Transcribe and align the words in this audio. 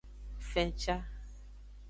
Fenca. 0.51 0.97